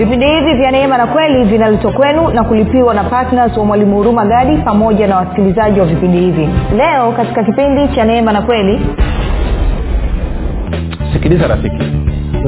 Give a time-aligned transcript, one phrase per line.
[0.00, 4.24] vipindi hivi vya neema na kweli vinaletwa kwenu na kulipiwa na ptns wa mwalimu huruma
[4.26, 6.48] gadi pamoja na wasikilizaji wa vipindi hivi.
[6.76, 8.80] Leo katika kipindi cha neema na kweli.
[11.12, 11.76] Sikiliza rafiki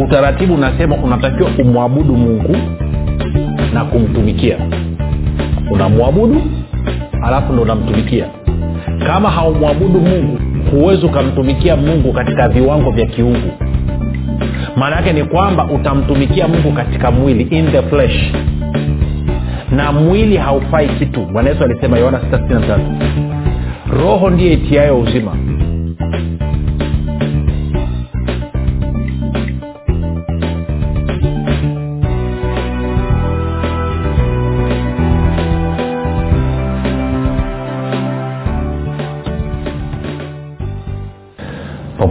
[0.05, 2.57] utaratibu unasema unatakiwa umwabudu mungu
[3.75, 4.57] na kumtumikia.
[5.71, 6.43] Unamwabudu
[7.23, 8.27] alafu ndo unamtumikia.
[9.07, 10.39] Kama haumwabudu mungu
[10.71, 13.51] huwezi ukamtumikia mungu katika viwango vya kiungu
[14.77, 18.33] maana yake ni kwamba utamtumikia mungu katika mwili in the flesh.
[19.71, 21.21] Na mwili haufai kitu.
[21.21, 22.79] Bwana yesu alisema yohana 6
[24.03, 25.37] roho ndiye itiayo uzima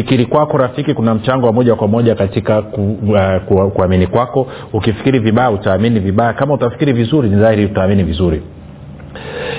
[0.00, 4.46] kufikiri kwako rafiki kuna mchango wa moja kwa moja katika ku, uh, ku, kuamini kwako.
[4.72, 6.32] Ukifikiri vibaya utaamini vibaya.
[6.32, 8.42] Kama utafikiri vizuri ni dhahiri utaamini vizuri.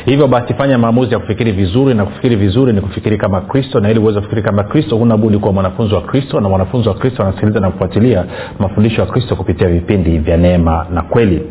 [0.05, 3.91] Hivyo basi fanya maamuzi ya kufikiri vizuri na kufikiri vizuri ni kufikiri kama kristo na
[3.91, 7.23] ili uweze kufikiri kama kristo huna budi kuwa mwanafunzi wa kristo na mwanafunzi wa kristo
[7.23, 8.25] anasikiliza na kufuatilia
[8.59, 11.41] mafundisho ya kristo kupitia vipindi vya neema na kweli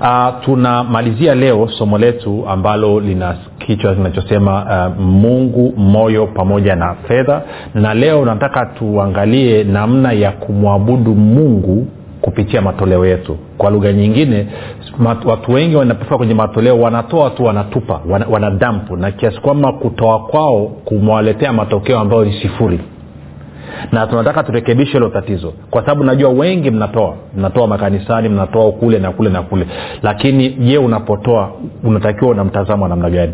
[0.00, 4.64] uh, tunamalizia leo somo letu ambalo lina kichwa kinachosema
[4.96, 7.42] uh, mungu moyo pamoja na fedha.
[7.74, 11.86] Na leo nataka tuangalie namna ya kumwabudu mungu
[12.20, 13.36] kupitia matoleo yetu.
[13.58, 14.46] Kwa lugha nyingine
[15.26, 20.66] watu wengi wanapofika kwenye matoleo wanatoa tu wanatupa wana, wanadampu na kiasi kwamba kutoa kwao
[20.84, 22.80] kumwaletea matokeo ambayo ni sifuri
[23.92, 25.52] na tunataka turekebishe hilo tatizo.
[25.70, 27.14] Kwa sababu najua wengi mnatoa.
[27.36, 29.66] Mnatoa makanisani mnatoa kule na kule na kule.
[30.02, 31.50] Lakini je unapotoa
[31.84, 33.32] unatakiwa una mtazamo wa namna gani?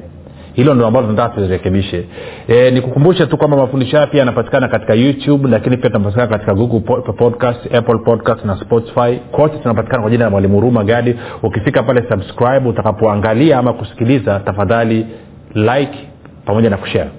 [0.52, 2.04] Hilo ndo ambalo tunataka tulirekebishe.
[2.48, 6.80] E, nikukumbushe tu kwamba mafundisho haya pia yanapatikana katika youtube lakini pia tunapatikana katika google
[7.12, 9.16] podcast apple podcast na spotify.
[9.32, 11.14] Kote tunapatikana kwa jina la mwalimu huruma gadi.
[11.42, 15.06] Ukifika pale subscribe utakapoangalia ama kusikiliza tafadhali
[15.54, 15.98] like
[16.44, 17.10] pamoja na kushare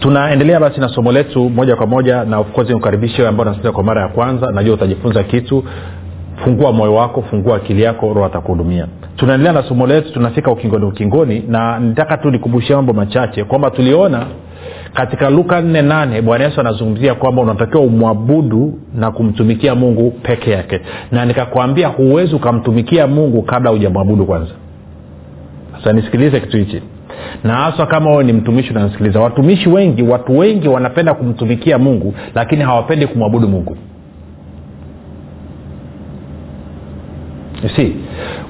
[0.00, 2.70] Tunaendelea basi na somo letu moja kwa moja na of course
[3.28, 4.52] ambao nasikiliza kwa mara ya kwanza.
[4.52, 5.64] Najua utajifunza kitu
[6.44, 8.86] fungua moyo wako fungua akili yako roho atakuhudumia.
[9.16, 14.26] Tunaendelea na somo letu tunafika ukingoni ukingoni na nitaka tu nikumbushia mambo machache kwamba tuliona
[14.94, 20.80] katika luka 48 bwana yesu anazungumzia kwamba unatakiwa umwabudu na kumtumikia mungu peke yake.
[21.12, 24.52] Na nikakwambia huwezi ukamtumikia mungu kabla hujamwabudu kwanza.
[25.78, 26.82] Sasa nisikilize kitu hichi.
[27.44, 32.62] Na haswa kama wewe ni mtumishi unanisikiliza watumishi wengi watu wengi wanapenda kumtumikia mungu lakini
[32.62, 33.76] hawapendi kumwabudu mungu
[37.76, 37.96] si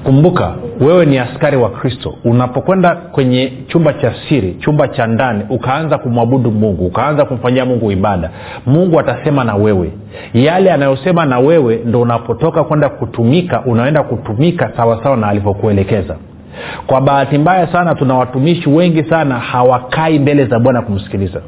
[0.03, 2.13] kumbuka wewe ni askari wa kristo.
[2.25, 8.29] Unapokwenda kwenye chumba cha siri chumba cha ndani ukaanza kumwabudu mungu ukaanza kumfanyia mungu ibada
[8.65, 9.91] mungu atasema na wewe.
[10.33, 16.15] Yale anayosema na wewe ndo unapotoka kwenda kutumika unaenda kutumika sawasawa na alivyokuelekeza.
[16.87, 21.41] Kwa bahati mbaya sana tuna watumishi wengi sana hawakai mbele za bwana kumsikiliza.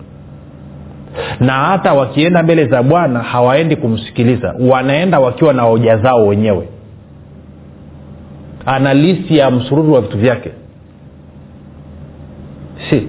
[1.40, 4.56] Na hata wakienda mbele za bwana hawaendi kumsikiliza.
[4.70, 6.70] Wanaenda wakiwa na hoja zao wenyewe
[8.66, 10.52] ana listi ya msururu wa vitu vyake.
[12.90, 13.08] Si.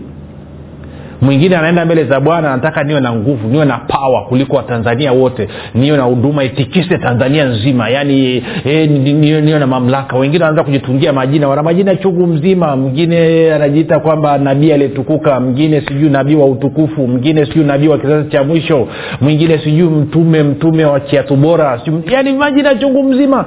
[1.23, 5.49] Mwingine anaenda mbele za bwana anataka niwe na nguvu niwe na pawa kuliko watanzania wote
[5.75, 7.88] niwe na huduma itikise tanzania nzima.
[7.88, 10.17] Yaani e, niwe, na mamlaka.
[10.17, 12.76] Wengine wanaanza kujitungia majina wana majina chungu mzima.
[12.76, 18.29] Mwingine anajiita kwamba nabii aliyetukuka mwingine sijui nabii wa utukufu mwingine sijui nabii wa kizazi
[18.29, 18.88] cha mwisho
[19.20, 21.81] mwingine sijui mtume mtume wa kiatu bora
[22.12, 23.44] yaani majina chungu mzima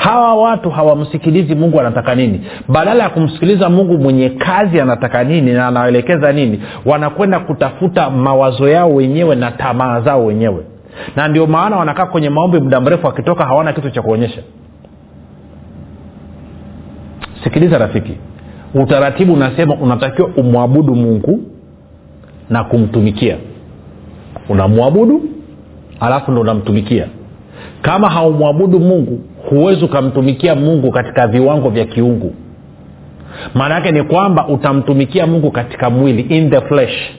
[0.00, 2.40] hawa watu hawamsikilizi mungu anataka nini?
[2.68, 8.94] Badala ya kumsikiliza mungu mwenye kazi anataka nini na anaelekeza nini wanakwenda kutafuta mawazo yao
[8.94, 10.64] wenyewe na tamaa zao wenyewe.
[11.16, 14.42] Na ndio maana wanakaa kwenye maombi muda mrefu wakitoka hawana kitu cha kuonyesha.
[17.44, 18.16] Sikiliza rafiki
[18.74, 21.40] utaratibu unasema unatakiwa umwabudu mungu
[22.50, 23.36] na kumtumikia.
[24.48, 25.22] Unamwabudu
[26.00, 27.06] alafu ndo unamtumikia.
[27.82, 32.34] Kama haumwabudu mungu huwezi ukamtumikia mungu katika viwango vya kiungu.
[33.54, 37.10] Maana yake ni kwamba utamtumikia mungu katika mwili in the flesh.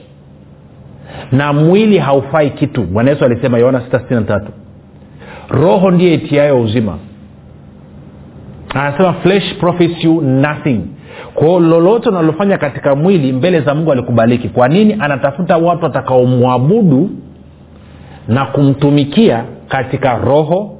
[1.32, 2.82] Na mwili haufai kitu.
[2.82, 4.40] Bwana yesu alisema yohana 663
[5.48, 6.98] roho ndiye itiayo uzima.
[8.74, 10.80] Anasema flesh profits you nothing.
[11.34, 14.96] Kwao lolote unalofanya katika mwili mbele za mungu alikubaliki kwa nini?
[15.00, 17.10] Anatafuta watu watakaomwabudu
[18.28, 20.78] na kumtumikia katika roho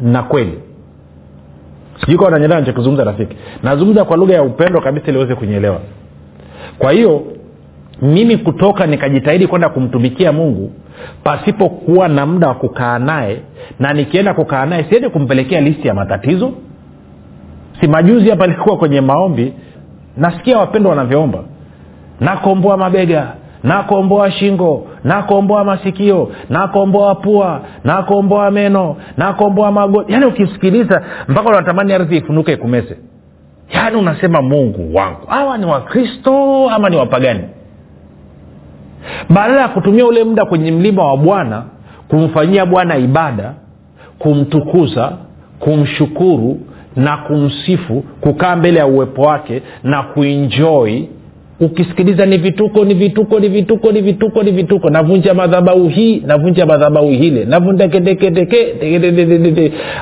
[0.00, 0.58] na kweli
[2.04, 3.36] sijui kawa nanyelewa rafiki.
[3.62, 5.80] Nazungumza kwa lugha ya upendo kabisa iliweze kunyelewa
[6.78, 7.22] kwa hiyo
[8.02, 10.72] mimi kutoka nikajitahidi kwenda kumtumikia mungu
[11.24, 13.38] pasipokuwa na muda wa kukaa naye
[13.80, 16.52] na nikienda kukaa naye siendi kumpelekea listi ya matatizo.
[17.80, 19.52] Si majuzi hapa nilikuwa kwenye maombi
[20.16, 21.44] nasikia wapendo wanavyoomba.
[22.20, 31.48] Nakomboa mabega nakomboa shingo nakomboa masikio nakomboa pua nakomboa meno nakomboa magoti yaani ukisikiliza mpaka
[31.48, 32.96] unatamani ardhi ifunuke ikumeze.
[33.74, 35.26] Yaani unasema mungu wangu.
[35.26, 37.44] Hawa ni wakristo ama ni wapagani?
[39.28, 41.62] Badala ya kutumia ule muda kwenye mlima wa bwana
[42.08, 43.52] kumfanyia bwana ibada
[44.18, 45.12] kumtukuza
[45.58, 46.60] kumshukuru
[46.96, 51.08] na kumsifu kukaa mbele ya uwepo wake na kuinjoi
[51.64, 54.90] ukisikiliza ni vituko ni vituko ni vituko ni vituko ni vituko.
[54.90, 57.90] Navunja madhabau hii navunja madhabau hile navunja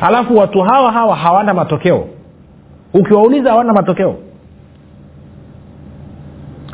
[0.00, 2.06] alafu watu hawa hawa hawana matokeo.
[2.94, 4.16] Ukiwauliza hawana matokeo.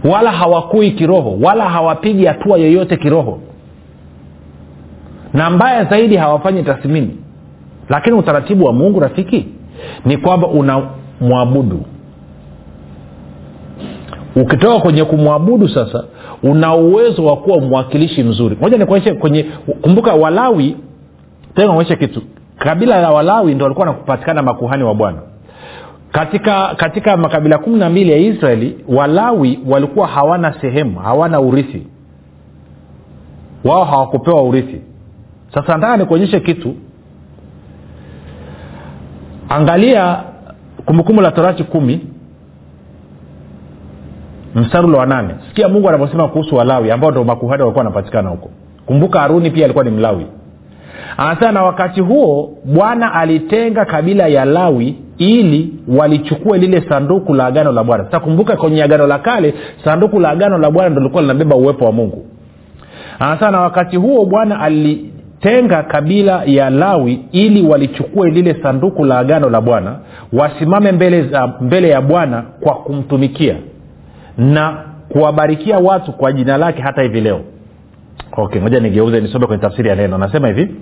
[0.04, 3.40] Wala hawakui kiroho wala hawapigi hatua yoyote kiroho.
[5.34, 7.16] Na mbaya zaidi hawafanyi tathmini.
[7.88, 9.46] Lakini utaratibu wa mungu rafiki
[10.04, 11.82] ni kwamba unamwabudu
[14.42, 16.04] ukitoka kwenye kumwabudu sasa
[16.42, 18.56] una uwezo wa kuwa mwakilishi mzuri.
[18.60, 19.42] Moja nikuonyeshe kwenye
[19.82, 20.76] kumbuka walawi
[21.54, 22.22] tekuonyeshe kitu.
[22.58, 25.18] Kabila la walawi ndo walikuwa nakupatikana makuhani wa bwana.
[26.12, 31.86] Katika katika makabila kumi na mbili ya israeli walawi walikuwa hawana sehemu hawana urithi.
[33.64, 34.80] Wao hawakupewa urithi.
[35.54, 36.74] Sasa nataka nikuonyeshe kitu.
[39.48, 40.16] Angalia
[40.84, 42.00] kumbukumbu la torati kumi
[44.58, 45.34] mstari ule wa nane.
[45.48, 48.50] Sikia mungu anavyosema kuhusu walawi ambao ndo makuhani walikuwa wanapatikana huko.
[48.86, 50.26] Kumbuka haruni pia alikuwa ni mlawi.
[51.16, 57.72] Anasema na wakati huo bwana alitenga kabila ya lawi ili walichukue lile sanduku la agano
[57.72, 58.04] la bwana.
[58.10, 61.92] Sasa kwenye agano la kale sanduku la agano la bwana ndo lilikuwa linabeba uwepo wa
[61.92, 62.26] mungu.
[63.18, 69.50] Anasema na wakati huo bwana alitenga kabila ya lawi ili walichukue lile sanduku la agano
[69.50, 69.96] la bwana
[70.32, 73.56] wasimame mbele, mbele ya bwana kwa kumtumikia
[74.38, 77.40] na kuwabarikia watu kwa jina lake hata hivi leo.
[78.32, 80.16] Okay moja nigeuze nisome kwenye tafsiri ya neno.
[80.16, 80.74] Anasema hivi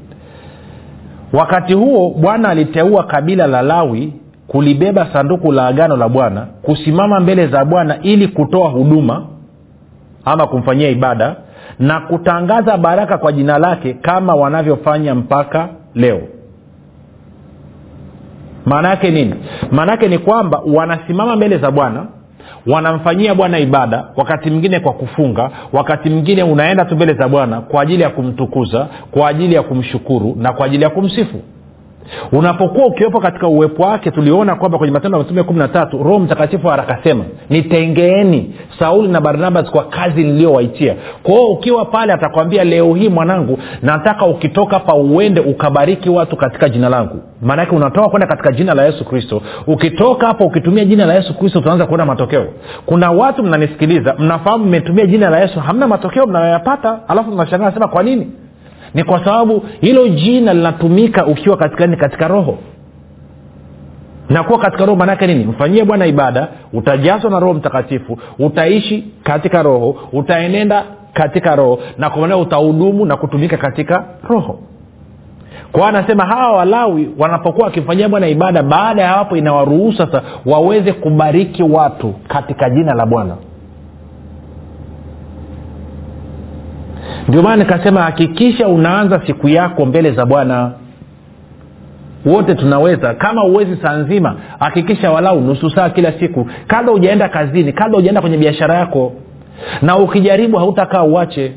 [1.32, 4.12] wakati huo bwana aliteua kabila la lawi
[4.46, 9.26] kulibeba sanduku la agano la bwana kusimama mbele za bwana ili kutoa huduma
[10.25, 11.36] ama kumfanyia ibada
[11.78, 16.20] na kutangaza baraka kwa jina lake kama wanavyofanya mpaka leo.
[18.66, 19.34] Maana yake nini?
[19.70, 22.06] Maana yake ni kwamba wanasimama mbele za bwana
[22.66, 27.82] wanamfanyia bwana ibada wakati mwingine kwa kufunga wakati mwingine unaenda tu mbele za bwana kwa
[27.82, 31.40] ajili ya kumtukuza kwa ajili ya kumshukuru na kwa ajili ya kumsifu
[32.32, 36.18] unapokuwa ukiwepo katika uwepo wake tuliona kwamba kwenye matendo ya mitume kumi na tatu roho
[36.18, 40.94] mtakatifu akasema nitengeeni sauli na barnabas kwa kazi niliyowaitia.
[41.22, 46.88] Kwao ukiwa pale atakwambia leo hii mwanangu nataka ukitoka pa uende ukabariki watu katika jina
[46.88, 47.22] langu.
[47.42, 49.42] Maanake unatoka kwenda katika jina la yesu kristo.
[49.66, 52.46] Ukitoka hapo ukitumia jina la yesu kristo tunaanza kuona matokeo.
[52.86, 56.98] Kuna watu mnanisikiliza mnafahamu mmetumia jina la yesu hamna matokeo mnayoyapata?
[57.08, 58.26] Alafu mnashangaa sema kwa nini
[58.96, 62.58] ni kwa sababu hilo jina linatumika ukiwa katika ni katika roho.
[64.30, 65.44] Na kuwa katika roho maanaake nini?
[65.44, 72.20] Mfanyie bwana ibada utajazwa na roho mtakatifu utaishi katika roho utaenenda katika roho na kwa
[72.20, 74.58] maana utahudumu na kutumika katika roho.
[75.72, 81.62] Kwa anasema hawa walawi wanapokuwa wakimfanyia bwana ibada baada ya hapo inawaruhusu sasa waweze kubariki
[81.62, 83.36] watu katika jina la bwana
[87.28, 90.71] ndio maana nikasema hakikisha unaanza siku yako mbele za bwana.
[92.26, 93.14] Wote tunaweza.
[93.14, 96.47] Kama uwezi saa nzima hakikisha walau nusu saa kila siku.
[96.66, 99.12] Kabla ujaenda kazini kabla ujaenda kwenye biashara yako.
[99.83, 101.52] Na ukijaribu hautakaa uwache.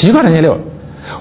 [0.00, 0.58] Sijui nanyelewa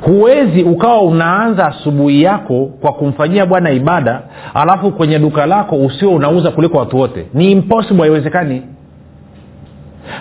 [0.01, 4.22] huwezi ukawa unaanza asubuhi yako kwa kumfanyia bwana ibada
[4.53, 7.25] alafu kwenye duka lako usio unauza kuliko watu wote.
[7.33, 8.62] Ni impossible haiwezekani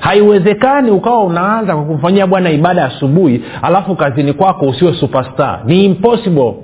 [0.01, 5.61] haiwezekani ukawa unaanza kwa kumfanyia bwana ibada asubuhi alafu kazini kwako usiwe superstar.
[5.65, 6.55] Ni impossible.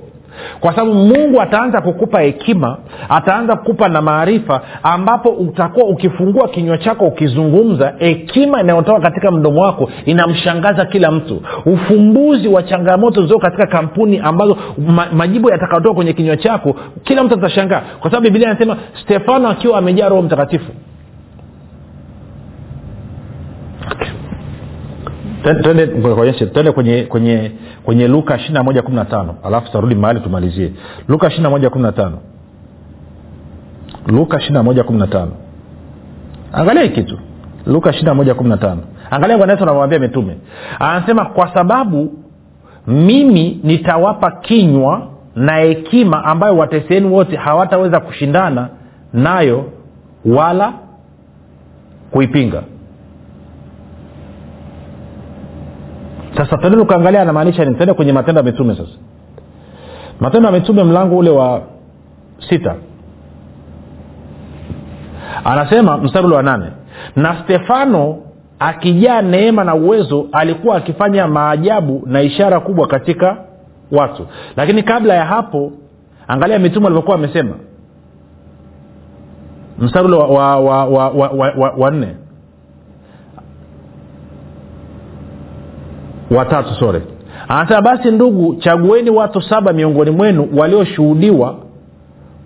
[0.59, 2.77] Kwa sababu mungu ataanza kukupa hekima
[3.09, 9.89] ataanza kukupa na maarifa ambapo utakuwa ukifungua kinywa chako ukizungumza hekima inayotoka katika mdomo wako
[10.05, 11.41] inamshangaza kila mtu.
[11.65, 14.57] Ufumbuzi wa changamoto zilizoko katika kampuni ambazo
[14.87, 17.81] ma, majibu yatakaotoka kwenye kinywa chako kila mtu atashangaa.
[17.99, 20.71] Kwa sababu bibilia anasema stefano akiwa amejaa roho mtakatifu
[25.43, 25.87] twende
[26.45, 27.51] twende kwenye kwenye
[27.83, 29.35] kwenye luka ishiri moja kumi na tano.
[29.43, 30.71] Alafu tutarudi mahali tumalizie.
[31.07, 32.17] Luka ishiri moja kumi na tano.
[34.07, 35.31] Luka ishiri moja kumi na tano.
[36.53, 37.19] Angalia kitu.
[37.65, 38.81] Luka ishiri moja kumi na tano.
[39.11, 40.37] Angalia bwana yesu mitume.
[40.79, 42.13] Anasema kwa sababu
[42.87, 48.69] mimi nitawapa kinywa na hekima ambayo wateseenu wote hawataweza kushindana
[49.13, 49.65] nayo
[50.25, 50.73] wala
[52.11, 52.63] kuipinga
[56.39, 57.77] sasa tendeni ukaangalia anamaanisha nini?
[57.77, 58.91] Tende kwenye matendo ya mitume sasa.
[60.19, 61.61] Matendo ya mitume mlango ule wa
[62.49, 62.75] sita.
[65.43, 66.65] Anasema mstari ule wa nane.
[67.15, 68.17] Na stefano
[68.59, 73.37] akijaa neema na uwezo alikuwa akifanya maajabu na ishara kubwa katika
[73.91, 74.27] watu.
[74.55, 75.71] Lakini kabla ya hapo
[76.27, 77.55] angalia mitume alivyokuwa amesema
[79.79, 82.15] mstari ule wa, wa, wa, wa, wa, wa, wa, wa nne
[86.31, 87.01] watatu sore
[87.47, 91.55] anasema basi ndugu chagueni watu saba miongoni mwenu walioshuhudiwa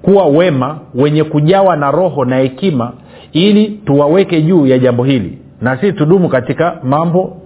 [0.02, 2.92] kuwa wema wenye kujawa na roho na hekima
[3.32, 7.38] ili tuwaweke juu ya jambo hili na sisi tudumu katika mambo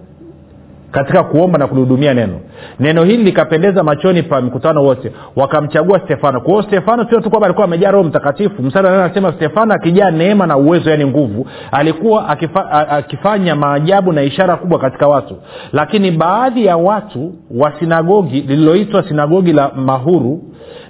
[0.90, 2.40] katika kuomba na kulihudumia neno.
[2.80, 5.12] Neno hili likapendeza machoni pa mkutano wote.
[5.36, 6.40] Wakamchagua stefano.
[6.40, 8.62] Kwa hiyo stefano sio tu kwamba alikuwa amejaa roho mtakatifu.
[8.62, 14.56] Msara anasema stefano akijaa neema na uwezo yaani nguvu alikuwa akifa, akifanya maajabu na ishara
[14.56, 15.36] kubwa katika watu.
[15.72, 20.42] Lakini baadhi ya watu wa sinagogi lililoitwa sinagogi la mahuru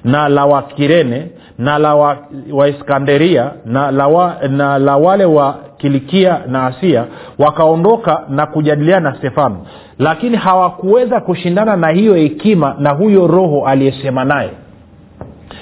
[0.05, 2.17] na la wakirene na la wa,
[2.53, 7.05] waiskanderia na la, wa, na la wale wa kilikia na asia
[7.39, 9.67] wakaondoka na kujadiliana na stefano.
[9.99, 14.51] Lakini hawakuweza kushindana na hiyo hekima na huyo roho aliyesema naye.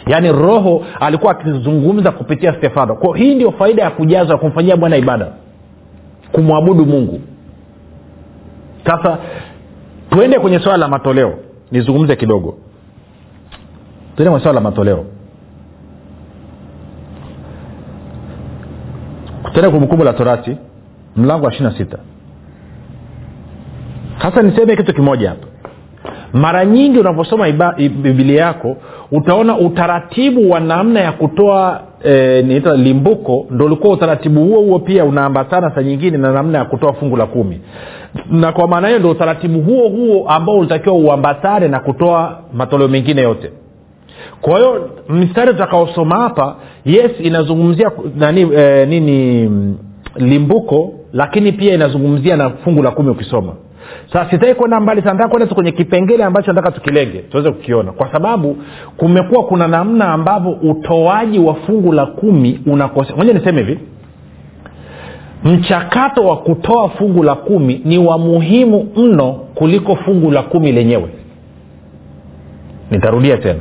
[0.07, 2.95] Yaani roho alikuwa akizungumza kupitia stefano.
[2.95, 5.27] Kwa hii ndio faida ya kujazwa kumfanyia bwana ibada.
[6.33, 7.21] Kumwabudu mungu.
[8.87, 9.19] Sasa
[10.11, 11.35] tuende kwenye swala la matoleo.
[11.73, 12.59] Nizungumze kidogo.
[14.17, 15.05] Tuende kwenye swala la matoleo
[19.57, 20.57] tena kumbukumbu la torati
[21.17, 21.99] mlango wa ishiri na sita.
[24.23, 25.47] Sasa niseme kitu kimoja hapa.
[26.33, 27.53] Mara nyingi unavyosoma
[28.03, 28.77] bibilia yako
[29.13, 35.05] utaona utaratibu wa namna ya kutoa e, niita limbuko ndo ulikuwa utaratibu huo huo pia
[35.05, 37.61] unaambatana saa nyingine na namna ya kutoa fungu la kumi.
[38.31, 43.23] Na kwa maana hiyo ndo utaratibu huo huo ambao ulitakiwa uambatane na kutoa matoleo mengine
[43.23, 43.51] yote
[44.41, 49.51] kwa hiyo mstari utakaosoma hapa yes inazungumzia nani e, nini
[50.17, 53.53] limbuko lakini pia inazungumzia na fungu la kumi ukisoma.
[54.13, 57.93] Sasa sitaki kwenda mbali sana kwenda kwenye kipengele ambacho nataka tukilenge tuweze kukiona.
[57.93, 58.57] Kwa sababu
[58.97, 63.79] kumekuwa kuna namna ambavyo utoaji wa fungu la kumi unakosa moja niseme hivi.
[65.45, 71.09] Mchakato wa kutoa fungu la kumi ni wa muhimu mno kuliko fungu la kumi lenyewe.
[72.91, 73.61] Nitarudia tena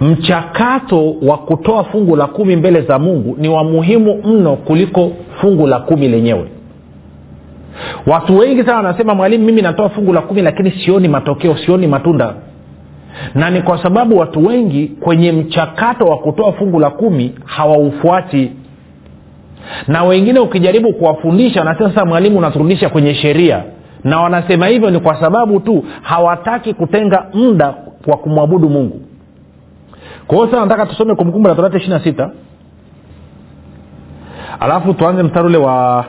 [0.00, 5.66] mchakato wa kutoa fungu la kumi mbele za mungu ni wa muhimu mno kuliko fungu
[5.66, 6.46] la kumi lenyewe.
[8.06, 12.34] Watu wengi sana wanasema mwalimu mimi natoa fungu la kumi lakini sioni matokeo sioni matunda.
[13.34, 18.52] Na ni kwa sababu watu wengi kwenye mchakato wa kutoa fungu la kumi hawaufuati.
[19.88, 23.62] Na wengine ukijaribu kuwafundisha wanasema sasa mwalimu unaturudisha kwenye sheria.
[24.04, 27.74] Na wanasema hivyo ni kwa sababu tu hawataki kutenga muda
[28.06, 29.00] wa kumwabudu mungu
[30.30, 32.30] kwa hiyo sasa nataka tusome kumbukumbu la torati ishiri na sita.
[34.60, 36.04] Alafu tuanze mstari ule wa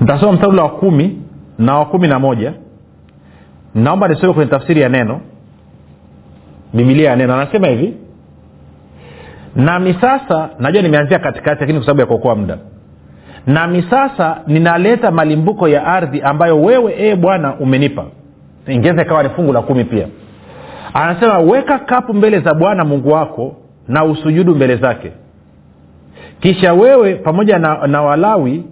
[0.00, 1.22] nitasoma mstari ule wa kumi
[1.58, 2.52] na wa kumi na moja.
[3.74, 5.20] Naomba nisome kwenye tafsiri ya neno.
[6.74, 7.34] Bibilia ya neno.
[7.34, 7.94] Anasema hivi
[9.56, 12.58] nami sasa najua nimeanzia katikati lakini kwa sababu ya kuokoa muda.
[13.46, 18.04] Nami sasa ninaleta malimbuko ya ardhi ambayo wewe ee bwana umenipa
[18.68, 20.06] ingeweza ikawa ni fungu la kumi pia.
[20.94, 23.56] Anasema weka kapu mbele za bwana mungu wako
[23.88, 25.12] na usujudu mbele zake.
[26.40, 28.64] Kisha wewe pamoja na, na walawi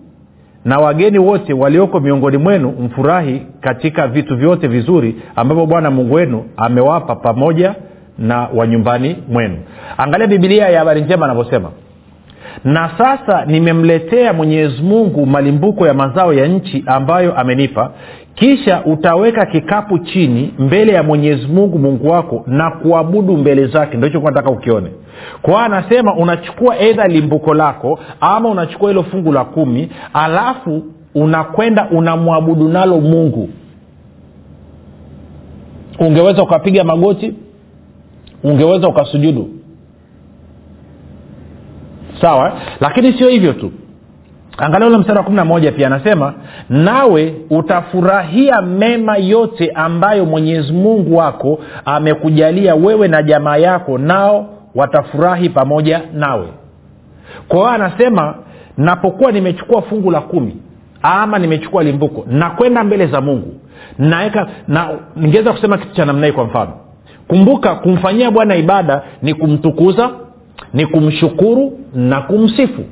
[0.64, 6.44] na wageni wote walioko miongoni mwenu mfurahi katika vitu vyote vizuri ambavyo bwana mungu wenu
[6.56, 7.74] amewapa pamoja
[8.18, 9.58] na wanyumbani mwenu.
[9.98, 11.70] Angalia bibilia ya habari njema anavyosema.
[12.64, 17.90] Na sasa nimemletea mwenyezi mungu malimbuko ya mazao ya nchi ambayo amenipa
[18.40, 23.96] kisha utaweka kikapu chini mbele ya mwenyezi mungu mungu wako na kuabudu mbele zake.
[23.96, 24.90] Ndo hicho nataka ukione.
[25.42, 30.82] Kwa anasema unachukua edha limbuko lako ama unachukua hilo fungu la kumi alafu
[31.14, 33.48] unakwenda unamwabudu nalo mungu.
[35.98, 37.34] Ungeweza ukapiga magoti
[38.44, 39.48] ungeweza ukasujudu.
[42.20, 43.72] Sawa lakini sio hivyo tu
[44.60, 46.34] angalia ule mstari wa kumi na moja pia anasema
[46.68, 55.48] nawe utafurahia mema yote ambayo mwenyezi mungu wako amekujalia wewe na jamaa yako nao watafurahi
[55.48, 56.46] pamoja nawe.
[57.48, 58.34] Kwa hiyo anasema
[58.76, 60.56] napokuwa nimechukua fungu la kumi
[61.02, 63.54] ama nimechukua limbuko nakwenda mbele za mungu
[63.98, 66.72] naweka na ningeweza kusema kitu cha namna hii kwa mfano.
[67.28, 70.10] Kumbuka kumfanyia bwana ibada ni kumtukuza
[70.74, 72.82] ni kumshukuru na kumsifu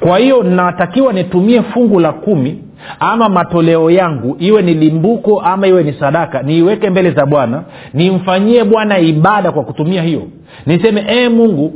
[0.00, 2.58] kwa hiyo natakiwa nitumie fungu la kumi
[3.00, 7.62] ama matoleo yangu iwe ni limbuko ama iwe ni sadaka niiweke mbele za bwana
[7.94, 10.22] nimfanyie bwana ibada kwa kutumia hiyo.
[10.66, 11.72] Niseme ee mungu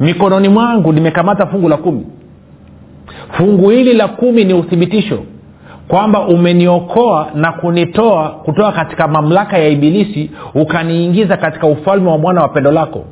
[0.00, 2.06] mikononi mwangu nimekamata fungu la kumi.
[3.30, 5.22] Fungu hili la kumi ni uthibitisho
[5.88, 12.48] kwamba umeniokoa na kunitoa kutoka katika mamlaka ya ibilisi ukaniingiza katika ufalme wa mwana wa
[12.48, 13.04] pendo lako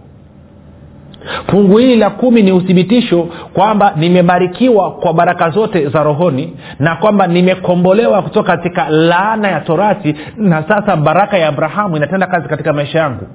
[1.47, 7.27] fungu hili la kumi ni uthibitisho kwamba nimebarikiwa kwa baraka zote za rohoni na kwamba
[7.27, 12.99] nimekombolewa kutoka katika laana ya torati na sasa baraka ya abrahamu inatenda kazi katika maisha
[12.99, 13.27] yangu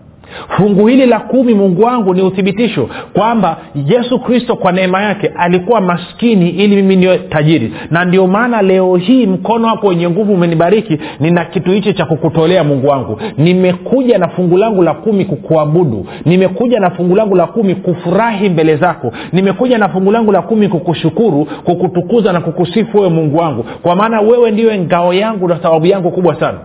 [0.57, 5.81] fungu hili la kumi mungu wangu ni uthibitisho kwamba yesu kristo kwa neema yake alikuwa
[5.81, 7.73] maskini ili mimi niwe tajiri.
[7.91, 12.63] Na ndio maana leo hii mkono wako wenye nguvu umenibariki nina kitu hichi cha kukutolea
[12.63, 13.19] mungu wangu.
[13.37, 16.05] Nimekuja na fungu langu la kumi kukuabudu.
[16.25, 19.11] Nimekuja na fungu langu la kumi kufurahi mbele zako.
[19.33, 23.65] Nimekuja na fungu langu la kumi kukushukuru kukutukuza na kukusifu wewe mungu wangu.
[23.81, 26.57] Kwa maana wewe ndiwe ngao yangu na sababu yangu kubwa sana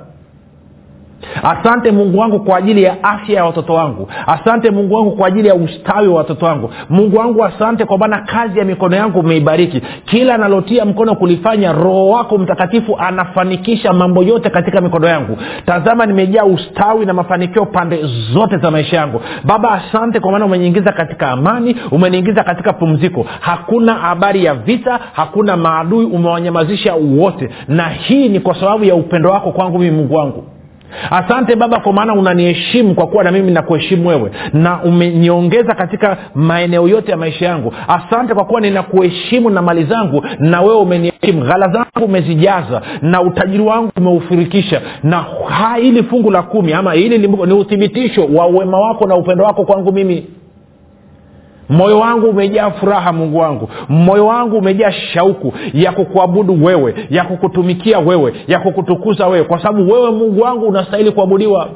[1.43, 4.09] asante mungu wangu kwa ajili ya afya ya watoto wangu.
[4.27, 6.71] Asante mungu wangu kwa ajili ya ustawi wa watoto wangu.
[6.91, 9.83] Mungu wangu asante kwa maana kazi ya mikono yangu umeibariki.
[10.05, 15.39] Kila analotia mkono kulifanya roho wako mtakatifu anafanikisha mambo yote katika mikono yangu.
[15.67, 18.01] Tazama nimejaa ustawi na mafanikio pande
[18.33, 19.21] zote za maisha yangu.
[19.45, 23.27] Baba asante kwa maana umeniingiza katika amani umeniingiza katika pumziko.
[23.41, 27.51] Hakuna habari ya vita hakuna maadui umewanyamazisha wote.
[27.69, 30.45] Na hii ni kwa sababu ya upendo wako kwangu mimi mungu wangu
[31.11, 36.89] asante baba kwa maana unaniheshimu kwa kuwa na mimi nakuheshimu wewe na umeniongeza katika maeneo
[36.89, 37.75] yote ya maisha yangu.
[37.89, 41.41] Asante kwa kuwa ninakuheshimu na mali zangu na wewe umeniheshimu.
[41.45, 44.81] Ghala zangu umezijaza na utajiri wangu umeufirikisha.
[45.03, 45.25] Na
[45.77, 49.93] hili fungu la kumi ama hili ni uthibitisho wa uwema wako na upendo wako kwangu
[49.93, 50.27] mimi
[51.69, 53.69] moyo wangu umejaa furaha mungu wangu.
[53.89, 59.45] Moyo wangu umejaa shauku ya kukuabudu wewe ya kukutumikia wewe ya kukutukuza wewe.
[59.45, 61.69] Kwa sababu wewe mungu wangu unastahili kuabudiwa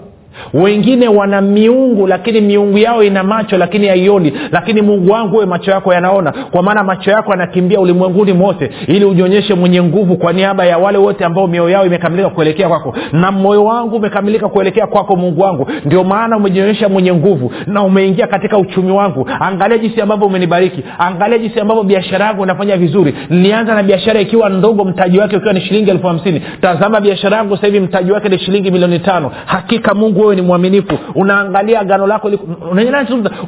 [0.54, 4.32] wengine wana miungu lakini miungu yao ina macho lakini haioni.
[4.52, 6.32] Lakini mungu wangu we macho yako yanaona.
[6.32, 10.98] Kwa maana macho yako yanakimbia ulimwenguni mote ili ujionyeshe mwenye nguvu kwa niaba ya wale
[10.98, 12.94] wote ambao mioyo yao imekamilika kuelekea kwako.
[13.12, 15.66] Na moyo wangu umekamilika kuelekea kwako mungu wangu.
[15.84, 19.28] Ndio maana umejionyesha mwenye nguvu na umeingia katika uchumi wangu.
[19.40, 20.82] Angalia jinsi ambavyo umenibariki.
[20.98, 23.14] Angalia jinsi ambavyo biashara yangu inafanya vizuri.
[23.30, 26.42] Nilianza na biashara ikiwa ndogo mtaji wake ukiwa ni shilingi elfu hamsini.
[26.60, 29.30] Tazama biashara yangu sasa hivi mtaji wake ni shilingi milioni tano.
[29.46, 32.30] Hakika mungu wewe ni mwaminifu unaangalia gano lako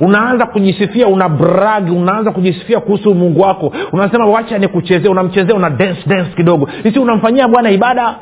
[0.00, 3.72] unaanza kujisifia una brag unaanza kujisifia kuhusu mungu wako.
[3.92, 6.68] Unasema wacha nikuchezee unamchezea una dance dance kidogo.
[6.84, 8.14] Isi unamfanyia bwana ibada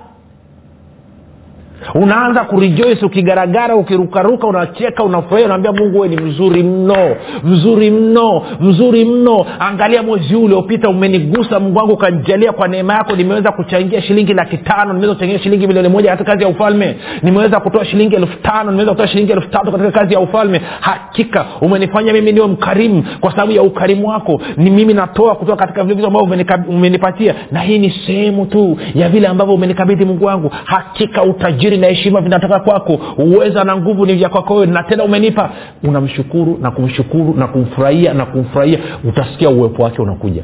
[1.95, 9.05] unaanza kurejoice ukigaragara ukirukaruka unacheka unafurahia unaambia mungu we ni mzuri mno mzuri mno mzuri
[9.05, 9.47] mno.
[9.59, 13.17] Angalia mwezi huu uliopita umenigusa mungu wangu ukanijalia kwa neema yako.
[13.17, 16.97] Nimeweza kuchangia shilingi laki tano nimeweza kuchangia shilingi milioni moja katika kazi ya ufalme.
[17.23, 20.61] Nimeweza kutoa shilingi elfu tano nimeweza kutoa shilingi elfu tatu katika kazi ya ufalme.
[20.81, 24.41] Hakika umenifanya mimi niwe mkarimu kwa sababu ya ukarimu wako.
[24.57, 27.35] Ni mimi natoa kutoka katika vile vitu ambavyo umenipatia.
[27.53, 30.51] Na hii ni sehemu tu ya vile ambavyo umenikabidhi mungu wangu.
[30.65, 35.51] Hakika utajiri na heshima vinatoka kwako uweza na nguvu ni vya kwako na tena umenipa.
[35.85, 40.43] Unamshukuru na kumshukuru na kumfurahia na kumfurahia utasikia uwepo wake unakuja.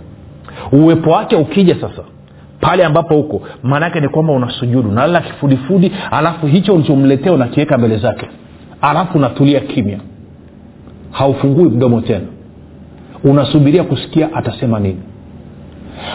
[0.73, 2.03] Uwepo wake ukija sasa
[2.61, 8.29] pale ambapo huko maanaake ni kwamba unasujudu nalala kifudifudi alafu hicho ulichomletea unakiweka mbele zake.
[8.81, 9.99] Alafu unatulia kimya.
[11.11, 12.25] Haufungui mdomo tena.
[13.25, 15.01] Unasubiria kusikia atasema nini.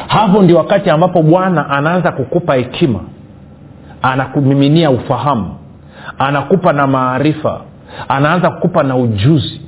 [0.07, 2.99] Hapo ndio wakati ambapo bwana anaanza kukupa hekima
[4.01, 5.55] anakumiminia ufahamu
[6.19, 7.61] anakupa na maarifa
[8.07, 9.61] anaanza kukupa na ujuzi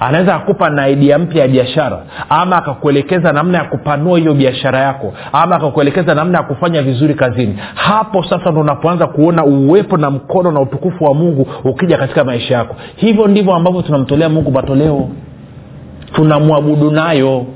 [0.00, 5.12] anaweza akupa na idia mpya ya biashara ama akakuelekeza namna ya kupanua hiyo biashara yako
[5.32, 7.58] ama akakuelekeza namna ya kufanya vizuri kazini.
[7.74, 12.54] Hapo sasa ndo unapoanza kuona uwepo na mkono na utukufu wa mungu ukija katika maisha
[12.54, 12.76] yako.
[12.96, 15.08] Hivyo ndivyo ambavyo tunamtolea mungu matoleo.
[16.12, 17.46] Tunamwabudu nayo.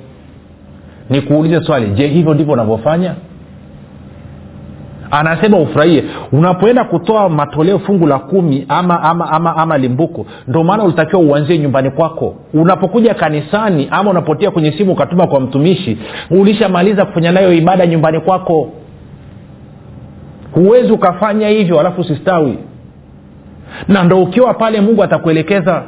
[1.11, 3.14] Nikuulize swali je hivyo ndivyo unavyofanya
[5.10, 6.04] anasema ufurahie.
[6.32, 11.58] Unapoenda kutoa matoleo fungu la kumi ama ama ama, ama limbuko ndo maana ulitakiwa uanzie
[11.58, 12.34] nyumbani kwako.
[12.54, 15.98] Unapokuja kanisani ama unapotia kwenye simu ukatuma kwa mtumishi
[16.30, 18.68] ulishamaliza kufanya nayo ibada nyumbani kwako.
[20.52, 22.58] Huwezi ukafanya hivyo alafu usistawi.
[23.88, 25.82] Na ndo ukiwa pale mungu atakuelekeza.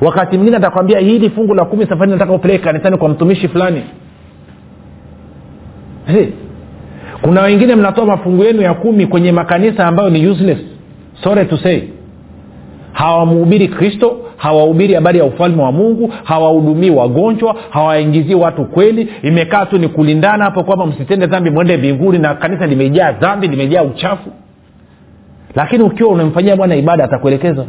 [0.00, 3.82] Wakati mwingine atakwambia hili fungu la kumi safari nataka upeleke kanisani kwa mtumishi fulani.
[6.06, 6.26] Hey
[7.22, 10.58] kuna wengine mnatoa mafungu yenu ya kumi kwenye makanisa ambayo ni useless.
[11.24, 11.80] Sorry to say.
[12.92, 19.08] Hawamhubiri kristo hawahubiri habari ya ufalme wa mungu hawahudumii wagonjwa hawaingizii watu kweli.
[19.22, 23.82] Imekaa tu ni kulindana hapo kwamba msitende dhambi mwende mbinguni na kanisa limejaa dhambi limejaa
[23.82, 24.30] uchafu.
[25.54, 27.64] Lakini ukiwa unamfanyia bwana ibada atakuelekeza.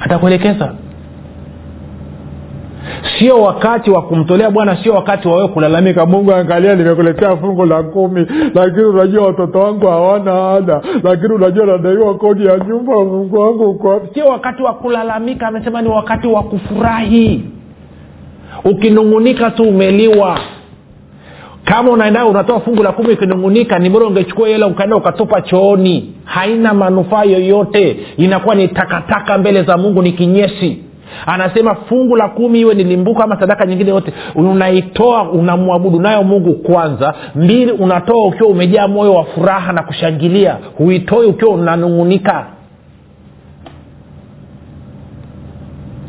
[0.00, 0.74] Atakuelekeza
[3.18, 7.82] sio wakati wa kumtolea bwana sio wakati wa wewe kulalamika mungu angalia nimekuletea fungu la
[7.82, 14.00] kumi lakini unajua watoto wangu hawana ada lakini unajua nadaiwa kodi ya nyumba mungu wangu
[14.14, 17.44] sio wakati wa kulalamika amesema ni wakati wa kufurahi.
[18.64, 20.38] Ukinungunika tu umeliwa.
[21.64, 26.14] Kama unaenda unatoa fungu la kumi ukinungunika ni bora ungechukua hela ukaenda ukatupa chooni.
[26.24, 27.96] Haina manufaa yoyote.
[28.16, 30.78] Inakuwa ni takataka mbele za mungu ni kinyesi
[31.26, 36.00] anasema fungu la kumi iwe ni limbuko ama sadaka nyingine yote unaitoa unamwabudu.
[36.00, 37.14] Nayo mungu kwanza.
[37.34, 40.58] Mbili unatoa ukiwa umejaa moyo wa furaha na kushangilia.
[40.78, 42.46] Huitoi ukiwa unanung'unika.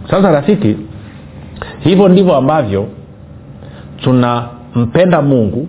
[0.09, 0.75] Sasa rafiki
[1.79, 2.87] hivyo ndivyo ambavyo
[4.03, 5.67] tunampenda mungu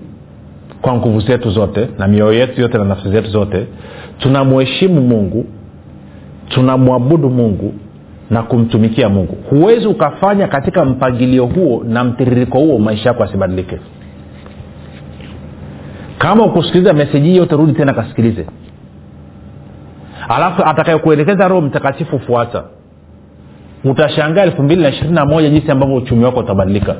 [0.83, 3.67] kwa nguvu zetu zote na mioyo yetu yote na nafsi zetu zote.
[4.19, 5.47] Tunamheshimu mungu.
[6.49, 7.75] Tunamwabudu mungu
[8.35, 9.37] na kumtumikia mungu.
[9.51, 13.79] Huwezi ukafanya katika mpangilio huo na mtiririko huo maisha yako asibadilike
[16.19, 18.47] kama ukusikiliza meseji hiyo yote rudi tena kasikilize.
[20.29, 22.65] Alafu atakayekuelekeza roho mtakatifu fuata.
[23.85, 26.97] Utashangaa elfu mbili na ishirini na moja jinsi ambavyo uchumi wako utabadilika.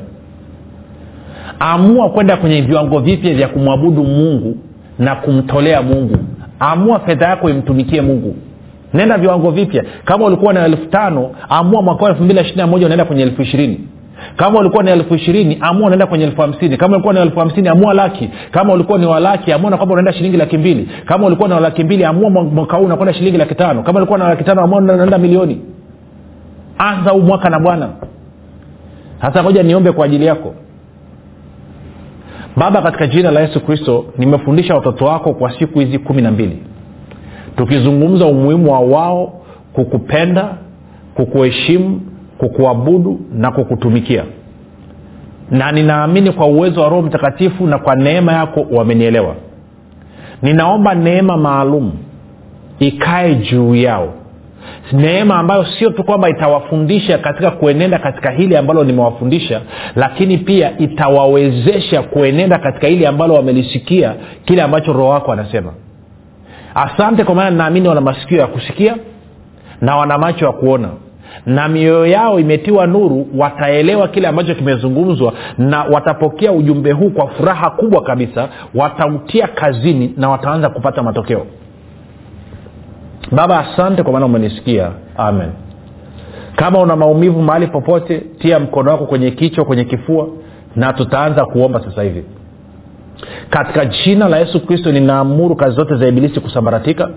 [1.59, 4.57] Amua kwenda kwenye viwango vipya vya kumwabudu mungu
[4.99, 6.17] na kumtolea mungu.
[6.59, 8.35] Amua fedha yako imtumikie mungu
[8.95, 9.83] nenda viwango vipya.
[10.05, 13.21] Kama ulikuwa na elfu tano amua mwaka wa elfu mbili ishiri na moja unaenda kwenye
[13.23, 13.79] elfu ishirini.
[14.35, 16.77] Kama ulikuwa na elfu ishirini amua unaenda kwenye elfu hamsini.
[16.77, 18.29] Kama ulikuwa na elfu hamsini amua laki.
[18.51, 20.89] Kama ulikuwa ni walaki amua na kwamba unaenda shilingi laki mbili.
[21.05, 23.83] Kama ulikuwa na laki mbili amua mwaka huu unakwenda shilingi laki tano.
[23.83, 25.61] Kama ulikuwa na laki tano amua unaenda milioni.
[26.77, 27.89] Anza huu mwaka na bwana.
[29.21, 30.53] Sasa moja niombe kwa ajili yako.
[32.57, 36.63] Baba katika jina la yesu kristo nimefundisha watoto wako kwa siku hizi kumi na mbili
[37.57, 39.41] tukizungumza umuhimu wa wao
[39.73, 40.47] kukupenda
[41.15, 42.01] kukuheshimu
[42.37, 44.23] kukuabudu na kukutumikia.
[45.51, 49.35] Na ninaamini kwa uwezo wa roho mtakatifu na kwa neema yako wamenielewa.
[50.41, 51.91] Ninaomba neema maalum
[52.79, 54.13] ikae juu yao.
[54.91, 59.61] Neema ambayo sio tu kwamba itawafundisha katika kuenenda katika hili ambalo nimewafundisha
[59.95, 64.13] lakini pia itawawezesha kuenenda katika hili ambalo wamelisikia
[64.45, 65.73] kile ambacho roho wako anasema
[66.75, 68.95] asante kwa maana naamini wana masikio ya kusikia
[69.81, 70.89] na wana macho ya kuona.
[71.45, 77.69] Na mioyo yao imetiwa nuru wataelewa kile ambacho kimezungumzwa na watapokea ujumbe huu kwa furaha
[77.69, 81.45] kubwa kabisa watautia kazini na wataanza kupata matokeo.
[83.31, 84.91] Baba asante kwa maana umenisikia.
[85.17, 85.49] Amen.
[86.55, 90.27] Kama una maumivu mahali popote tia mkono wako kwenye kichwa kwenye kifua
[90.75, 92.23] na tutaanza kuomba sasa hivi
[93.49, 97.09] katika jina la yesu kristo ninaamuru kazi zote za ibilisi kusambaratika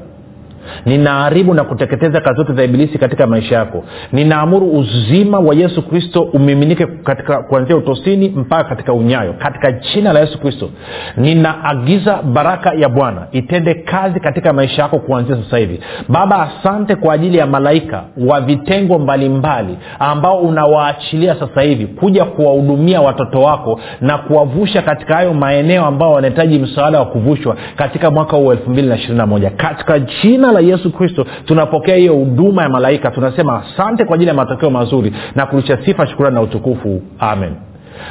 [0.87, 3.85] ninaharibu na kuteketeza kazi zote za ibilisi katika maisha yako.
[4.13, 10.21] Ninaamuru uzima wa yesu kristo umiminike katika kuanzia utosini mpaka katika unyayo katika jina la
[10.21, 10.71] yesu kristo.
[11.17, 15.81] Ninaagiza baraka ya bwana itende kazi katika maisha yako kuanzia sasa hivi.
[16.09, 23.01] Baba asante kwa ajili ya malaika wa vitengo mbalimbali ambao unawaachilia sasa hivi kuja kuwahudumia
[23.01, 28.47] watoto wako na kuwavusha katika hayo maeneo ambao wanahitaji msaada wa kuvushwa katika mwaka huu
[28.47, 34.29] wa 221 katika jina yesu kristo tunapokea hiyo huduma ya malaika tunasema asante kwa ajili
[34.29, 37.03] ya matokeo mazuri na kurusha sifa shukurani na utukufu.
[37.19, 37.53] Amen.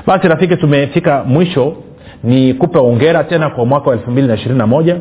[0.08, 1.74] Basi rafiki tumefika mwisho.
[2.24, 4.98] Ni kupe ongera tena kwa mwaka wa 221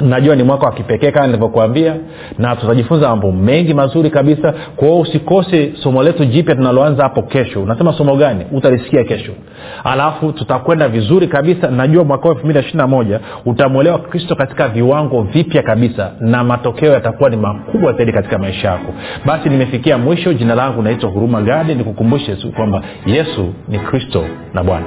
[0.00, 1.96] najua ni mwaka wa kipekee kama nilivyokuambia
[2.38, 4.52] na tutajifunza mambo mengi mazuri kabisa.
[4.76, 7.62] Kwa hiyo usikose somo letu jipya tunaloanza hapo kesho.
[7.62, 8.44] Unasema somo gani?
[8.52, 9.32] Utalisikia kesho.
[9.84, 11.70] Alafu tutakwenda vizuri kabisa.
[11.70, 17.92] Najua mwaka wa 221 utamwelewa kristo katika viwango vipya kabisa na matokeo yatakuwa ni makubwa
[17.92, 18.94] zaidi katika maisha yako.
[19.26, 20.32] Basi nimefikia mwisho.
[20.32, 21.74] Jina langu naitwa huruma gadi.
[21.74, 24.24] Nikukumbushe tu kwamba yesu ni kristo
[24.54, 24.86] na bwana